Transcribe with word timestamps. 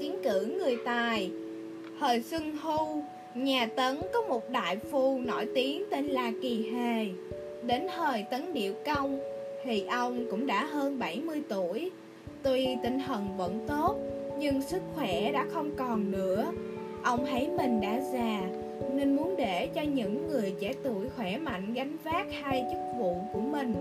tiến 0.00 0.16
cử 0.22 0.46
người 0.58 0.76
tài. 0.84 1.30
Thời 2.00 2.22
xuân 2.22 2.56
thu 2.62 3.02
Nhà 3.34 3.66
Tấn 3.66 4.00
có 4.12 4.22
một 4.22 4.50
đại 4.50 4.76
phu 4.76 5.18
nổi 5.18 5.46
tiếng 5.54 5.84
tên 5.90 6.06
là 6.06 6.32
Kỳ 6.42 6.70
Hề. 6.70 7.06
Đến 7.66 7.86
thời 7.96 8.22
Tấn 8.30 8.54
Điệu 8.54 8.74
Công, 8.86 9.20
Thì 9.64 9.84
ông 9.86 10.26
cũng 10.30 10.46
đã 10.46 10.64
hơn 10.64 10.98
70 10.98 11.42
tuổi. 11.48 11.90
Tuy 12.42 12.76
tinh 12.82 12.98
thần 13.06 13.36
vẫn 13.36 13.60
tốt, 13.68 13.96
Nhưng 14.38 14.62
sức 14.62 14.82
khỏe 14.94 15.32
đã 15.32 15.46
không 15.52 15.70
còn 15.76 16.10
nữa. 16.10 16.52
Ông 17.02 17.26
thấy 17.26 17.48
mình 17.48 17.80
đã 17.80 18.00
già, 18.12 18.40
Nên 18.94 19.16
muốn 19.16 19.34
để 19.36 19.68
cho 19.74 19.82
những 19.82 20.28
người 20.28 20.54
trẻ 20.60 20.72
tuổi 20.82 21.08
khỏe 21.16 21.38
mạnh 21.38 21.74
gánh 21.74 21.96
vác 22.04 22.26
hai 22.42 22.64
chức 22.70 22.80
vụ 22.98 23.16
của 23.32 23.40
mình. 23.40 23.74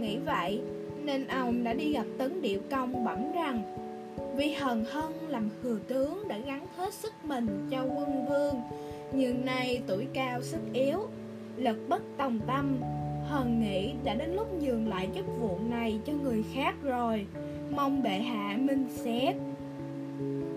Nghĩ 0.00 0.16
vậy, 0.26 0.60
Nên 1.04 1.26
ông 1.26 1.64
đã 1.64 1.72
đi 1.72 1.92
gặp 1.92 2.06
Tấn 2.18 2.42
Điệu 2.42 2.60
Công 2.70 3.04
bẩm 3.04 3.32
rằng 3.32 3.62
vì 4.36 4.52
hần 4.52 4.84
hân 4.84 5.12
làm 5.28 5.48
thừa 5.62 5.78
tướng 5.88 6.28
đã 6.28 6.38
gắn 6.38 6.66
hết 6.76 6.94
sức 6.94 7.12
mình 7.24 7.68
cho 7.70 7.82
quân 7.82 8.26
vương 8.28 8.54
Nhưng 9.12 9.44
nay 9.44 9.82
tuổi 9.86 10.06
cao 10.12 10.42
sức 10.42 10.60
yếu 10.72 10.98
Lực 11.56 11.88
bất 11.88 12.02
tòng 12.18 12.40
tâm 12.46 12.80
Hần 13.26 13.60
nghĩ 13.60 13.92
đã 14.04 14.14
đến 14.14 14.34
lúc 14.34 14.62
nhường 14.62 14.88
lại 14.88 15.08
chức 15.14 15.26
vụ 15.40 15.58
này 15.70 16.00
cho 16.04 16.12
người 16.12 16.44
khác 16.54 16.74
rồi 16.82 17.26
Mong 17.70 18.02
bệ 18.02 18.18
hạ 18.18 18.56
minh 18.60 18.86
xét 18.90 19.34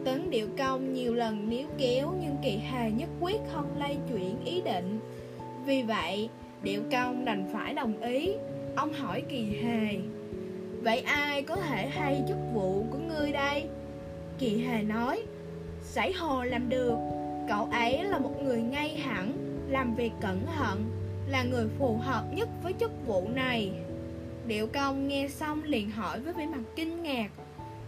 Tấn 0.05 0.29
Điệu 0.29 0.47
Công 0.57 0.93
nhiều 0.93 1.13
lần 1.13 1.49
níu 1.49 1.67
kéo 1.77 2.13
nhưng 2.21 2.35
Kỳ 2.43 2.57
Hề 2.57 2.91
nhất 2.91 3.09
quyết 3.21 3.37
không 3.53 3.77
lay 3.79 3.97
chuyển 4.09 4.45
ý 4.45 4.61
định. 4.61 4.99
Vì 5.65 5.83
vậy, 5.83 6.29
Điệu 6.63 6.81
Công 6.91 7.25
đành 7.25 7.49
phải 7.53 7.73
đồng 7.73 8.01
ý. 8.01 8.33
Ông 8.75 8.93
hỏi 8.93 9.23
Kỳ 9.29 9.45
Hề, 9.45 9.97
Vậy 10.83 10.99
ai 10.99 11.41
có 11.41 11.55
thể 11.55 11.89
hay 11.89 12.23
chức 12.27 12.37
vụ 12.53 12.85
của 12.91 12.97
ngươi 12.97 13.31
đây? 13.31 13.65
Kỳ 14.39 14.57
Hề 14.57 14.83
nói, 14.83 15.23
Sảy 15.81 16.13
Hồ 16.13 16.43
làm 16.43 16.69
được, 16.69 16.95
cậu 17.49 17.69
ấy 17.71 18.03
là 18.03 18.19
một 18.19 18.43
người 18.43 18.61
ngay 18.61 18.95
hẳn, 18.95 19.31
làm 19.69 19.95
việc 19.95 20.11
cẩn 20.21 20.45
thận, 20.57 20.83
là 21.27 21.43
người 21.43 21.67
phù 21.79 21.97
hợp 21.97 22.23
nhất 22.33 22.49
với 22.63 22.73
chức 22.79 22.91
vụ 23.07 23.29
này. 23.29 23.71
Điệu 24.47 24.67
công 24.67 25.07
nghe 25.07 25.27
xong 25.27 25.63
liền 25.63 25.91
hỏi 25.91 26.19
với 26.19 26.33
vẻ 26.33 26.45
mặt 26.45 26.61
kinh 26.75 27.03
ngạc 27.03 27.29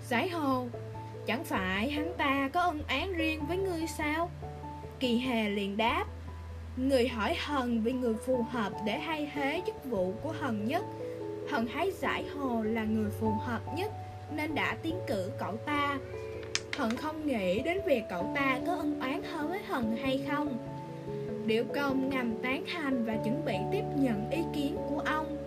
Sảy 0.02 0.30
Hồ, 0.30 0.66
Chẳng 1.26 1.44
phải 1.44 1.92
hắn 1.92 2.14
ta 2.18 2.50
có 2.54 2.62
ân 2.62 2.82
án 2.88 3.14
riêng 3.14 3.46
với 3.48 3.58
ngươi 3.58 3.88
sao 3.98 4.30
Kỳ 5.00 5.18
Hề 5.18 5.50
liền 5.50 5.78
đáp 5.78 6.06
Người 6.78 7.08
hỏi 7.08 7.36
Hần 7.40 7.82
vì 7.82 7.92
người 7.92 8.14
phù 8.26 8.46
hợp 8.52 8.74
để 8.86 9.00
hay 9.00 9.32
thế 9.34 9.62
chức 9.66 9.86
vụ 9.86 10.14
của 10.24 10.34
Hần 10.40 10.66
nhất 10.66 10.86
hận 11.50 11.68
thấy 11.74 11.94
giải 12.02 12.26
hồ 12.28 12.64
là 12.64 12.84
người 12.84 13.10
phù 13.20 13.32
hợp 13.32 13.62
nhất 13.76 13.92
Nên 14.36 14.56
đã 14.56 14.78
tiến 14.82 14.96
cử 15.08 15.32
cậu 15.40 15.58
ta. 15.58 15.98
Hận 16.78 16.98
không 16.98 17.28
nghĩ 17.28 17.62
đến 17.62 17.78
việc 17.86 18.04
cậu 18.10 18.32
ta 18.36 18.60
có 18.68 18.76
ân 18.76 19.00
oán 19.00 19.24
hơn 19.24 19.50
với 19.50 19.60
hận 19.68 19.98
hay 20.02 20.26
không. 20.30 20.58
Điệu 21.46 21.64
công 21.76 22.10
ngầm 22.10 22.36
tán 22.44 22.64
thành 22.74 23.06
và 23.06 23.16
chuẩn 23.24 23.46
bị 23.46 23.56
tiếp 23.72 23.84
nhận 23.96 24.30
ý 24.32 24.44
kiến 24.54 24.78
của 24.90 25.00
ông. 25.00 25.38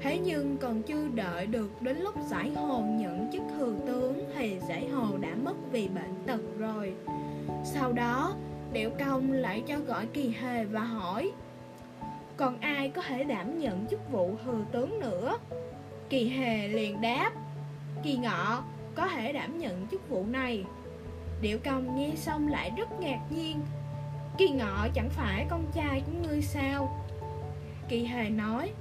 Thế 0.00 0.18
nhưng 0.18 0.56
còn 0.56 0.82
chưa 0.82 1.08
đợi 1.14 1.46
được 1.46 1.70
đến 1.82 1.98
lúc 1.98 2.14
giải 2.30 2.50
hồ 2.50 2.80
nhận 2.80 3.30
chức 3.32 3.42
thừa 3.56 3.74
tướng 3.86 4.24
thì 4.34 4.58
giải 4.68 4.88
hồ 4.88 5.16
đã 5.20 5.34
mất 5.44 5.54
vì 5.72 5.88
bệnh 5.88 6.14
tật 6.26 6.40
rồi. 6.58 6.94
Sau 7.64 7.92
đó, 7.92 8.34
Điệu 8.72 8.90
Công 9.06 9.32
lại 9.32 9.62
cho 9.66 9.78
gọi 9.78 10.06
Kỳ 10.12 10.28
Hề 10.28 10.64
và 10.64 10.80
hỏi 10.80 11.32
còn 12.36 12.60
ai 12.60 12.88
có 12.88 13.02
thể 13.02 13.24
đảm 13.24 13.58
nhận 13.58 13.86
chức 13.86 14.00
vụ 14.10 14.36
thừa 14.44 14.64
tướng 14.72 15.00
nữa? 15.00 15.38
Kỳ 16.08 16.28
Hề 16.28 16.68
liền 16.68 17.00
đáp, 17.00 17.32
Kỳ 18.02 18.16
Ngọ 18.16 18.62
có 18.94 19.08
thể 19.08 19.32
đảm 19.32 19.58
nhận 19.58 19.86
chức 19.90 20.08
vụ 20.08 20.26
này 20.26 20.64
Điệu 21.40 21.58
Công 21.64 21.96
nghe 21.96 22.12
xong 22.16 22.48
lại 22.48 22.70
rất 22.76 23.00
ngạc 23.00 23.20
nhiên 23.30 23.60
Kỳ 24.38 24.48
Ngọ 24.48 24.88
chẳng 24.94 25.10
phải 25.10 25.46
con 25.50 25.64
trai 25.74 26.02
của 26.06 26.28
ngươi 26.28 26.42
sao? 26.42 27.04
Kỳ 27.88 28.04
Hề 28.04 28.30
nói, 28.30 28.72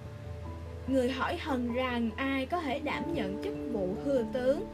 Người 0.87 1.11
hỏi 1.11 1.37
Hần 1.37 1.73
rằng 1.73 2.09
ai 2.15 2.45
có 2.45 2.59
thể 2.59 2.79
đảm 2.79 3.13
nhận 3.13 3.43
chức 3.43 3.53
vụ 3.71 3.95
thừa 4.05 4.23
tướng 4.33 4.65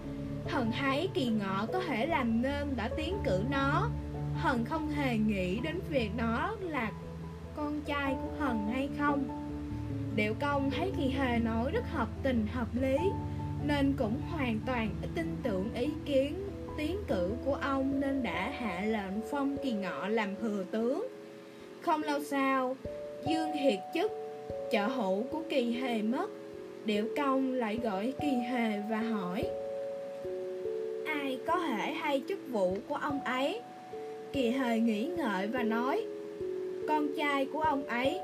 Hần 0.48 0.72
thấy 0.80 1.10
kỳ 1.14 1.26
ngọ 1.26 1.66
có 1.74 1.80
thể 1.80 2.06
làm 2.06 2.42
nên 2.42 2.76
đã 2.76 2.90
tiến 2.98 3.18
cử 3.24 3.44
nó 3.50 3.90
Hần 4.36 4.66
không 4.66 4.90
hề 4.90 5.18
nghĩ 5.18 5.60
đến 5.60 5.80
việc 5.90 6.12
nó 6.18 6.56
là 6.62 6.92
con 7.60 7.82
trai 7.86 8.16
của 8.22 8.46
Hần 8.46 8.68
hay 8.74 8.90
không? 9.00 9.24
Điệu 10.16 10.34
công 10.40 10.72
thấy 10.72 10.92
kỳ 10.98 11.10
hề 11.10 11.40
nói 11.40 11.72
rất 11.72 11.84
hợp 11.92 12.08
tình, 12.24 12.48
hợp 12.54 12.68
lý, 12.82 12.98
Nên 13.68 13.94
cũng 13.98 14.22
hoàn 14.32 14.60
toàn 14.66 14.90
tin 15.16 15.36
tưởng 15.44 15.74
ý 15.76 15.88
kiến, 16.06 16.34
tiến 16.78 16.98
cử 17.08 17.32
của 17.46 17.54
ông 17.54 18.00
Nên 18.00 18.24
đã 18.24 18.52
hạ 18.60 18.82
lệnh 18.86 19.22
phong 19.32 19.58
kỳ 19.64 19.72
ngọ 19.72 20.08
làm 20.08 20.36
thừa 20.36 20.66
tướng. 20.72 21.08
Không 21.82 22.04
lâu 22.04 22.20
sau, 22.24 22.76
Dương 23.28 23.54
Hiệt 23.54 23.80
chức, 23.94 24.12
Trợ 24.72 24.88
hữu 24.88 25.24
của 25.24 25.42
kỳ 25.50 25.72
hề 25.72 26.02
mất. 26.02 26.30
Điệu 26.86 27.08
công 27.18 27.54
lại 27.54 27.80
gọi 27.84 28.14
kỳ 28.22 28.32
hề 28.32 28.82
và 28.90 29.00
hỏi, 29.00 29.44
Ai 31.06 31.40
có 31.48 31.60
thể 31.60 31.94
hay 31.94 32.24
chức 32.30 32.40
vụ 32.50 32.78
của 32.88 32.96
ông 32.96 33.20
ấy? 33.24 33.62
Kỳ 34.34 34.50
hề 34.50 34.80
nghĩ 34.80 35.06
ngợi 35.18 35.48
và 35.48 35.64
nói 35.64 36.06
con 36.90 37.08
trai 37.18 37.46
của 37.46 37.62
ông 37.62 37.86
ấy. 37.86 38.20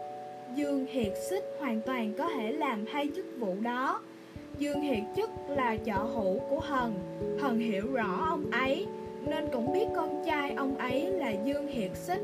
Dương 0.56 0.86
Hiệt 0.86 1.14
Xích 1.30 1.44
hoàn 1.59 1.81
toàn 1.81 2.14
có 2.18 2.30
thể 2.30 2.52
làm 2.52 2.86
hai 2.92 3.09
chức 3.16 3.26
vụ 3.40 3.56
đó. 3.62 4.02
Dương 4.58 4.81
Hiệt 4.81 5.03
Chức 5.16 5.30
là 5.50 5.78
trợ 5.86 5.98
hữu 5.98 6.40
của 6.40 6.59
Hần. 6.59 6.94
Hần 7.40 7.59
hiểu 7.59 7.94
rõ 7.94 8.25
ông 8.30 8.52
ấy 8.52 8.88
Nên 9.28 9.46
cũng 9.54 9.74
biết 9.74 9.86
con 9.96 10.24
trai 10.25 10.52
ông 10.52 10.78
ấy 10.78 11.12
là 11.12 11.31
Dương 11.46 11.68
Hiệt 11.68 11.92
Xích. 11.96 12.22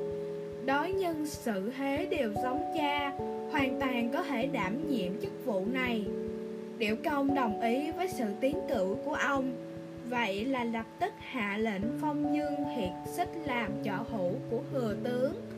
Đối 0.66 0.92
nhân 0.92 1.26
sự 1.26 1.72
thế 1.78 2.08
đều 2.12 2.34
giống 2.44 2.64
cha 2.78 3.14
hoàn 3.52 3.80
toàn 3.80 4.10
có 4.14 4.24
thể 4.24 4.48
đảm 4.48 4.92
nhiệm 4.92 5.22
chức 5.22 5.46
vụ 5.46 5.66
này. 5.66 6.06
Điệu 6.78 6.96
công 7.06 7.36
đồng 7.36 7.62
ý 7.62 7.92
với 7.92 8.08
sự 8.08 8.26
tiến 8.42 8.58
cử 8.70 8.96
của 9.06 9.14
ông, 9.14 9.52
vậy 10.10 10.46
là 10.46 10.64
lập 10.64 10.86
tức 11.00 11.14
hạ 11.18 11.58
lệnh 11.58 11.84
phong 12.02 12.36
dương 12.36 12.66
hiệt 12.76 12.92
xích 13.06 13.30
làm 13.46 13.72
trợ 13.84 13.96
hữu 14.12 14.32
của 14.50 14.60
thừa 14.72 14.96
tướng. 15.04 15.51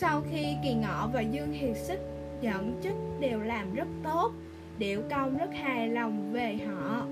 Sau 0.00 0.22
khi 0.30 0.56
kỳ 0.62 0.74
ngọ 0.74 1.08
và 1.12 1.20
dương 1.20 1.52
hiệt 1.52 1.76
xích 1.76 2.00
nhận 2.42 2.80
chức 2.82 2.94
đều 3.20 3.40
làm 3.40 3.74
rất 3.74 3.88
tốt, 4.04 4.32
điệu 4.78 5.02
công 5.10 5.38
rất 5.38 5.54
hài 5.54 5.88
lòng 5.88 6.32
về 6.32 6.58
họ. 6.66 7.06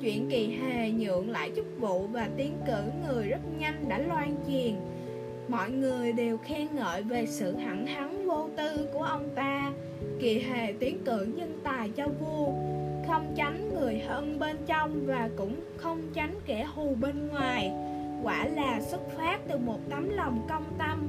Chuyện 0.00 0.28
kỳ 0.30 0.56
hề 0.56 0.90
nhượng 0.90 1.30
lại 1.30 1.52
chức 1.56 1.66
vụ 1.78 2.06
và 2.06 2.28
tiến 2.36 2.56
cử 2.66 2.82
người 3.06 3.28
rất 3.28 3.40
nhanh 3.58 3.88
đã 3.88 3.98
loan 3.98 4.36
truyền. 4.46 4.74
Mọi 5.48 5.70
người 5.70 6.12
đều 6.12 6.36
khen 6.38 6.68
ngợi 6.72 7.02
về 7.02 7.26
sự 7.26 7.52
thẳng 7.52 7.86
thắn 7.86 8.26
vô 8.26 8.48
tư 8.56 8.88
của 8.92 9.02
ông 9.02 9.28
ta. 9.34 9.72
Kỳ 10.20 10.38
hề 10.38 10.72
tiến 10.80 10.98
cử 11.04 11.24
nhân 11.36 11.60
tài 11.64 11.90
cho 11.96 12.08
vua 12.20 12.52
Không 13.08 13.34
tránh 13.36 13.74
người 13.74 13.98
hơn 13.98 14.38
bên 14.38 14.56
trong 14.66 15.06
và 15.06 15.30
cũng 15.36 15.60
không 15.76 16.02
tránh 16.14 16.34
kẻ 16.46 16.66
hù 16.74 16.94
bên 17.00 17.28
ngoài. 17.28 17.72
Quả 18.22 18.46
là 18.46 18.80
xuất 18.80 19.00
phát 19.16 19.38
từ 19.48 19.58
một 19.58 19.80
tấm 19.90 20.08
lòng 20.08 20.46
công 20.48 20.64
tâm 20.78 21.08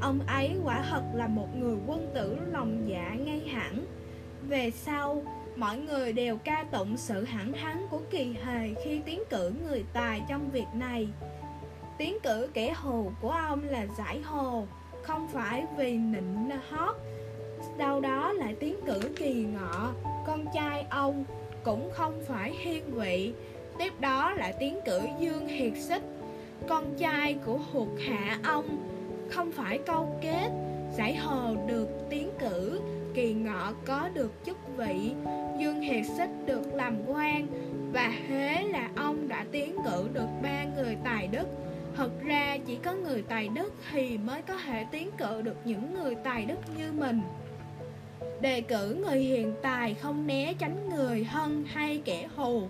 Ông 0.00 0.20
ấy 0.26 0.50
quả 0.64 0.84
thật 0.90 1.02
là 1.14 1.26
một 1.26 1.56
người 1.56 1.76
quân 1.86 2.10
tử 2.14 2.36
lòng 2.52 2.84
dạ 2.86 3.14
ngay 3.24 3.40
hẳn. 3.48 3.84
Về 4.48 4.70
sau, 4.70 5.22
mọi 5.56 5.78
người 5.78 6.12
đều 6.12 6.36
ca 6.36 6.64
tụng 6.72 6.96
sự 6.96 7.24
hẳn 7.24 7.52
thắng 7.52 7.86
của 7.90 8.00
kỳ 8.10 8.34
hề 8.44 8.68
khi 8.84 9.00
tiến 9.06 9.22
cử 9.30 9.52
người 9.68 9.84
tài 9.92 10.22
trong 10.28 10.50
việc 10.50 10.66
này. 10.74 11.08
Tiến 11.98 12.18
cử 12.22 12.48
kẻ 12.54 12.72
hù 12.72 13.10
của 13.20 13.30
ông 13.30 13.64
là 13.64 13.86
giải 13.98 14.20
hồ 14.20 14.66
Không 15.02 15.28
phải 15.28 15.64
vì 15.76 15.92
nịnh 15.92 16.50
hót. 16.70 16.96
Đâu 17.78 18.00
đó 18.00 18.32
lại 18.32 18.54
tiến 18.60 18.76
cử 18.86 19.00
kỳ 19.16 19.34
ngọ 19.34 19.92
Con 20.26 20.46
trai 20.54 20.86
ông 20.90 21.24
cũng 21.64 21.90
không 21.92 22.20
phải 22.28 22.52
hiên 22.58 22.94
vị. 22.94 23.32
Tiếp 23.78 23.92
đó 24.00 24.32
lại 24.32 24.54
tiến 24.60 24.78
cử 24.86 25.00
Dương 25.20 25.48
Hiệt 25.48 25.72
Xích. 25.76 26.02
Con 26.68 26.84
trai 26.98 27.34
của 27.46 27.58
huột 27.72 27.88
hạ 28.08 28.38
ông 28.44 28.78
không 29.30 29.52
phải 29.52 29.78
câu 29.86 30.18
kết, 30.22 30.50
Giải 30.96 31.16
hồ 31.16 31.56
được 31.66 31.88
tiến 32.10 32.30
cử, 32.38 32.80
Kỳ 33.14 33.32
ngọ 33.32 33.72
có 33.86 34.08
được 34.14 34.32
chức 34.46 34.56
vị. 34.76 35.12
Dương 35.58 35.80
Hiệt 35.80 36.06
Xích 36.16 36.30
được 36.46 36.74
làm 36.74 36.96
quan 37.06 37.46
Và 37.92 38.12
thế 38.28 38.68
là 38.72 38.90
ông 38.96 39.28
đã 39.28 39.44
tiến 39.52 39.76
cử 39.84 40.08
được 40.12 40.28
ba 40.42 40.64
người 40.76 40.96
tài 41.04 41.26
đức. 41.26 41.46
Thật 41.96 42.10
ra 42.24 42.58
chỉ 42.66 42.76
có 42.84 42.92
người 42.92 43.22
tài 43.22 43.48
đức 43.48 43.74
thì 43.92 44.18
mới 44.18 44.42
có 44.42 44.56
thể 44.56 44.86
tiến 44.90 45.10
cử 45.18 45.42
được 45.42 45.56
những 45.64 45.94
người 45.94 46.14
tài 46.24 46.44
đức 46.44 46.58
như 46.78 46.92
mình. 46.92 47.20
Đề 48.40 48.60
cử 48.60 48.94
người 48.94 49.18
hiền 49.18 49.54
tài 49.62 49.94
không 49.94 50.26
né 50.26 50.54
tránh 50.58 50.88
người 50.88 51.24
hân 51.24 51.64
hay 51.66 52.02
kẻ 52.04 52.28
hù, 52.36 52.62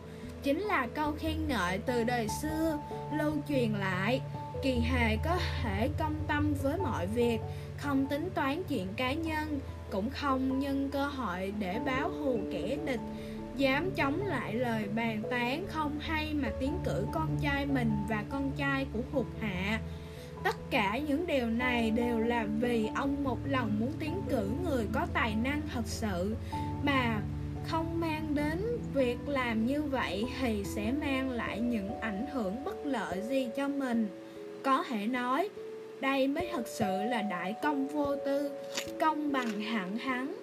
Chính 0.42 0.60
là 0.60 0.88
câu 0.94 1.12
khen 1.18 1.36
ngợi 1.48 1.78
từ 1.78 2.04
đời 2.04 2.28
xưa, 2.42 2.78
lưu 3.18 3.32
truyền 3.48 3.72
lại. 3.72 4.20
Kỳ 4.62 4.80
hề 4.80 5.16
có 5.16 5.38
thể 5.62 5.90
công 5.98 6.14
tâm 6.28 6.54
với 6.62 6.78
mọi 6.78 7.06
việc, 7.06 7.38
Không 7.76 8.06
tính 8.06 8.28
toán 8.34 8.62
chuyện 8.68 8.86
cá 8.96 9.12
nhân, 9.12 9.60
Cũng 9.90 10.10
không 10.10 10.58
nhân 10.58 10.88
cơ 10.92 11.06
hội 11.06 11.52
để 11.58 11.80
báo 11.86 12.08
hù 12.08 12.38
kẻ 12.52 12.76
địch. 12.86 13.00
Dám 13.56 13.90
chống 13.90 14.26
lại 14.26 14.54
lời 14.54 14.84
bàn 14.94 15.22
tán 15.30 15.66
không 15.68 15.98
hay 16.00 16.34
mà 16.34 16.48
tiến 16.60 16.78
cử 16.84 17.06
con 17.12 17.36
trai 17.40 17.66
mình 17.66 17.90
và 18.08 18.24
con 18.30 18.50
trai 18.56 18.86
của 18.92 19.00
hụt 19.12 19.26
hạ. 19.40 19.80
Tất 20.44 20.56
cả 20.70 20.98
những 20.98 21.26
điều 21.26 21.46
này 21.46 21.90
đều 21.90 22.18
là 22.18 22.46
vì 22.60 22.88
ông 22.94 23.24
một 23.24 23.38
lòng 23.44 23.80
muốn 23.80 23.92
tiến 23.98 24.22
cử 24.28 24.50
người 24.64 24.86
có 24.92 25.06
tài 25.12 25.34
năng 25.34 25.60
thật 25.74 25.86
sự. 25.86 26.36
Mà 26.82 27.20
không 27.64 28.00
mang 28.00 28.34
đến 28.34 28.58
việc 28.94 29.28
làm 29.28 29.66
như 29.66 29.82
vậy 29.82 30.24
thì 30.40 30.64
sẽ 30.64 30.92
mang 30.92 31.30
lại 31.30 31.60
những 31.60 32.00
ảnh 32.00 32.26
hưởng 32.32 32.64
bất 32.64 32.86
lợi 32.86 33.22
gì 33.28 33.48
cho 33.56 33.68
mình. 33.68 34.08
Có 34.62 34.84
thể 34.88 35.06
nói, 35.06 35.48
đây 36.00 36.28
mới 36.28 36.48
thật 36.52 36.66
sự 36.66 37.02
là 37.02 37.22
đại 37.22 37.54
công 37.62 37.88
vô 37.88 38.16
tư, 38.26 38.50
công 39.00 39.32
bằng 39.32 39.60
hẳn 39.60 39.96
hắn. 39.96 40.34